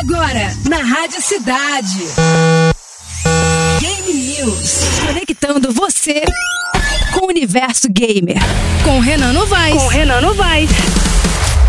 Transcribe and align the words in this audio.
Agora, 0.00 0.50
na 0.66 0.78
Rádio 0.78 1.20
Cidade. 1.20 2.06
Game 3.80 4.12
News. 4.14 4.78
Conectando 5.06 5.70
você 5.72 6.22
com 7.12 7.26
o 7.26 7.28
universo 7.28 7.86
gamer. 7.90 8.38
Com 8.82 8.98
Renan 8.98 9.34
Novaes. 9.34 9.74
Com 9.74 9.88
Renan 9.88 10.22
Novaes. 10.22 10.70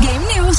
Game 0.00 0.24
News. 0.34 0.58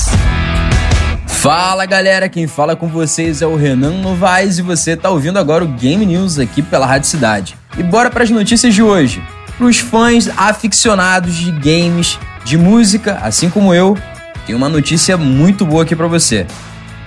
Fala 1.27 1.85
galera, 1.85 2.29
quem 2.29 2.47
fala 2.47 2.73
com 2.73 2.87
vocês 2.87 3.41
é 3.41 3.45
o 3.45 3.57
Renan 3.57 4.01
Novaes 4.01 4.59
e 4.59 4.61
você 4.61 4.95
tá 4.95 5.09
ouvindo 5.09 5.37
agora 5.37 5.65
o 5.65 5.67
Game 5.67 6.05
News 6.05 6.39
aqui 6.39 6.61
pela 6.61 6.85
Rádio 6.85 7.09
Cidade. 7.09 7.57
E 7.77 7.83
bora 7.83 8.09
para 8.09 8.23
as 8.23 8.29
notícias 8.29 8.73
de 8.73 8.81
hoje. 8.81 9.21
Para 9.57 9.67
os 9.67 9.77
fãs 9.79 10.29
aficionados 10.37 11.35
de 11.35 11.51
games, 11.51 12.17
de 12.45 12.57
música, 12.57 13.19
assim 13.21 13.49
como 13.49 13.73
eu, 13.73 13.97
tem 14.45 14.55
uma 14.55 14.69
notícia 14.69 15.17
muito 15.17 15.65
boa 15.65 15.83
aqui 15.83 15.97
para 15.97 16.07
você. 16.07 16.47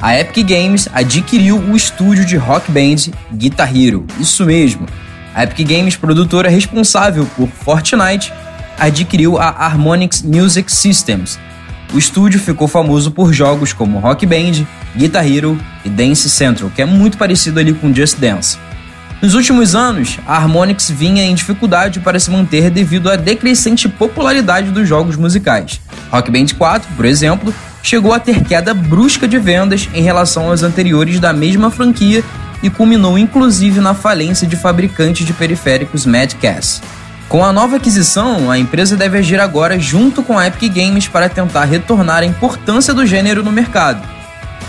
A 0.03 0.19
Epic 0.19 0.49
Games 0.49 0.89
adquiriu 0.95 1.59
o 1.59 1.77
estúdio 1.77 2.25
de 2.25 2.35
rock 2.35 2.73
band 2.73 3.13
Guitar 3.35 3.77
Hero. 3.77 4.07
Isso 4.19 4.47
mesmo. 4.47 4.87
A 5.35 5.45
Epic 5.45 5.69
Games, 5.69 5.95
produtora 5.95 6.49
responsável 6.49 7.29
por 7.37 7.47
Fortnite, 7.49 8.33
adquiriu 8.79 9.39
a 9.39 9.49
Harmonix 9.49 10.23
Music 10.23 10.73
Systems. 10.73 11.39
O 11.93 11.99
estúdio 11.99 12.41
ficou 12.41 12.67
famoso 12.67 13.11
por 13.11 13.31
jogos 13.35 13.75
como 13.75 13.99
Rock 13.99 14.25
Band, 14.25 14.65
Guitar 14.97 15.27
Hero 15.27 15.61
e 15.85 15.91
Dance 15.91 16.31
Central, 16.31 16.71
que 16.75 16.81
é 16.81 16.87
muito 16.87 17.19
parecido 17.19 17.61
ali 17.61 17.75
com 17.75 17.95
Just 17.95 18.19
Dance. 18.19 18.57
Nos 19.21 19.35
últimos 19.35 19.75
anos, 19.75 20.19
a 20.27 20.35
Harmonix 20.37 20.89
vinha 20.89 21.23
em 21.25 21.35
dificuldade 21.35 22.01
para 22.01 22.19
se 22.19 22.31
manter 22.31 22.71
devido 22.71 23.11
à 23.11 23.17
decrescente 23.17 23.87
popularidade 23.87 24.71
dos 24.71 24.89
jogos 24.89 25.17
musicais. 25.17 25.79
Rock 26.11 26.31
Band 26.31 26.47
4, 26.57 26.89
por 26.97 27.05
exemplo, 27.05 27.55
chegou 27.83 28.13
a 28.13 28.21
ter 28.21 28.43
queda 28.43 28.75
brusca 28.75 29.27
de 29.27 29.39
vendas 29.39 29.89
em 29.95 30.03
relação 30.03 30.49
aos 30.51 30.63
anteriores 30.63 31.19
da 31.19 31.33
mesma 31.33 31.71
franquia 31.71 32.23
e 32.63 32.69
culminou 32.69 33.19
inclusive 33.19 33.81
na 33.81 33.95
falência 33.95 34.47
de 34.47 34.57
fabricante 34.57 35.25
de 35.25 35.33
periféricos 35.33 36.05
Madcast. 36.07 36.83
Com 37.29 37.45
a 37.45 37.53
nova 37.53 37.77
aquisição, 37.77 38.51
a 38.51 38.59
empresa 38.59 38.97
deve 38.97 39.19
agir 39.19 39.39
agora 39.39 39.79
junto 39.79 40.21
com 40.23 40.37
a 40.37 40.49
Epic 40.49 40.75
Games 40.75 41.07
para 41.07 41.29
tentar 41.29 41.65
retornar 41.65 42.23
a 42.23 42.27
importância 42.27 42.93
do 42.93 43.07
gênero 43.07 43.43
no 43.43 43.53
mercado. 43.53 44.03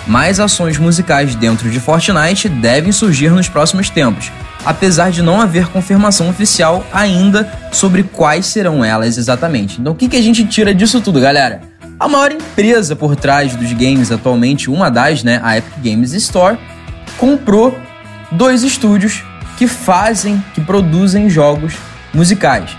Mais 0.05 0.39
ações 0.39 0.77
musicais 0.77 1.33
dentro 1.33 1.69
de 1.69 1.79
Fortnite 1.79 2.47
devem 2.49 2.91
surgir 2.91 3.31
nos 3.31 3.49
próximos 3.49 3.89
tempos, 3.89 4.31
apesar 4.63 5.11
de 5.11 5.23
não 5.23 5.41
haver 5.41 5.67
confirmação 5.69 6.29
oficial 6.29 6.85
ainda 6.93 7.51
sobre 7.71 8.03
quais 8.03 8.45
serão 8.45 8.85
elas 8.85 9.17
exatamente. 9.17 9.81
Então, 9.81 9.93
o 9.93 9.95
que, 9.95 10.07
que 10.07 10.17
a 10.17 10.21
gente 10.21 10.45
tira 10.45 10.73
disso 10.73 11.01
tudo, 11.01 11.19
galera? 11.19 11.70
A 12.01 12.07
maior 12.07 12.31
empresa 12.31 12.95
por 12.95 13.15
trás 13.15 13.55
dos 13.55 13.71
games 13.73 14.11
atualmente, 14.11 14.71
uma 14.71 14.89
das, 14.89 15.23
né, 15.23 15.39
a 15.43 15.59
Epic 15.59 15.75
Games 15.83 16.13
Store, 16.13 16.57
comprou 17.15 17.77
dois 18.31 18.63
estúdios 18.63 19.23
que 19.55 19.67
fazem, 19.67 20.43
que 20.55 20.61
produzem 20.61 21.29
jogos 21.29 21.75
musicais. 22.11 22.75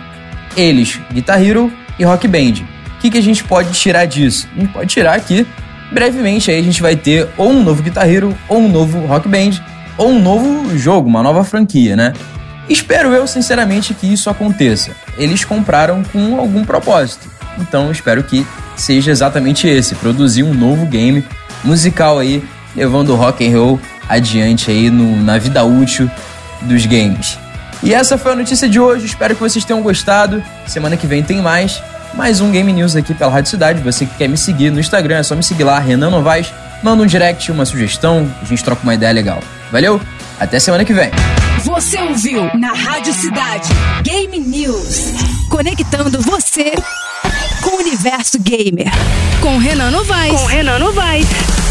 Eles, 0.57 0.99
Guitar 1.13 1.41
Hero 1.41 1.73
e 2.01 2.05
Rock 2.05 2.27
Band. 2.27 2.65
O 2.97 2.99
que, 2.99 3.11
que 3.11 3.19
a 3.19 3.23
gente 3.23 3.45
pode 3.45 3.71
tirar 3.75 4.07
disso? 4.07 4.49
A 4.57 4.61
gente 4.61 4.73
pode 4.73 4.89
tirar 4.89 5.15
aqui 5.15 5.47
brevemente 5.93 6.51
aí 6.51 6.59
a 6.59 6.63
gente 6.63 6.83
vai 6.83 6.97
ter 6.97 7.29
ou 7.37 7.53
um 7.53 7.63
novo 7.63 7.81
Guitar 7.81 8.11
Hero, 8.11 8.37
ou 8.49 8.59
um 8.59 8.69
novo 8.69 9.07
Rock 9.07 9.29
Band, 9.29 9.53
ou 9.97 10.09
um 10.09 10.21
novo 10.21 10.77
jogo, 10.77 11.09
uma 11.09 11.23
nova 11.23 11.45
franquia, 11.45 11.95
né? 11.95 12.13
Espero 12.69 13.11
eu, 13.11 13.29
sinceramente, 13.29 13.95
que 13.95 14.13
isso 14.13 14.29
aconteça. 14.29 14.91
Eles 15.17 15.45
compraram 15.45 16.03
com 16.03 16.41
algum 16.41 16.65
propósito. 16.65 17.31
Então 17.57 17.93
espero 17.93 18.25
que 18.25 18.45
seja 18.77 19.11
exatamente 19.11 19.67
esse, 19.67 19.95
produzir 19.95 20.43
um 20.43 20.55
novo 20.55 20.87
game 20.87 21.25
musical 21.65 22.19
aí, 22.19 22.43
levando 22.75 23.11
o 23.11 23.17
rock 23.17 23.47
and 23.47 23.59
roll 23.59 23.81
adiante 24.09 24.71
aí 24.71 24.91
no, 24.91 25.17
na 25.23 25.39
vida 25.39 25.63
útil 25.65 26.11
dos 26.63 26.87
games. 26.87 27.39
E 27.83 27.93
essa 27.93 28.17
foi 28.17 28.33
a 28.33 28.37
notícia 28.37 28.69
de 28.69 28.79
hoje, 28.79 29.07
espero 29.07 29.35
que 29.35 29.41
vocês 29.41 29.65
tenham 29.65 29.83
gostado. 29.83 30.43
Semana 30.67 30.97
que 30.97 31.07
vem 31.07 31.23
tem 31.23 31.43
mais 31.43 31.83
mais 32.15 32.41
um 32.41 32.51
Game 32.51 32.71
News 32.73 32.95
aqui 32.95 33.15
pela 33.15 33.31
Rádio 33.31 33.51
Cidade. 33.51 33.81
Você 33.81 34.07
que 34.07 34.15
quer 34.17 34.29
me 34.29 34.37
seguir 34.37 34.71
no 34.71 34.79
Instagram, 34.79 35.17
é 35.17 35.23
só 35.23 35.35
me 35.35 35.43
seguir 35.43 35.65
lá, 35.65 35.79
Renan 35.79 36.11
Novaes. 36.11 36.53
Manda 36.83 37.03
um 37.03 37.07
direct, 37.07 37.51
uma 37.51 37.65
sugestão, 37.65 38.31
a 38.41 38.45
gente 38.45 38.63
troca 38.63 38.83
uma 38.83 38.95
ideia 38.95 39.13
legal. 39.13 39.41
Valeu? 39.71 40.01
Até 40.39 40.59
semana 40.59 40.85
que 40.85 40.93
vem. 40.93 41.11
Você 41.65 42.01
ouviu 42.01 42.51
na 42.59 42.73
Rádio 42.73 43.13
Cidade 43.13 43.69
Game 44.03 44.39
News. 44.41 45.13
Conectando 45.49 46.21
você 46.21 46.73
universo 48.03 48.39
gamer. 48.41 48.91
Com 49.41 49.59
Renan 49.59 49.93
Novaes. 49.93 50.41
Com 50.41 50.47
Renan 50.49 50.81
Novaes. 50.81 51.62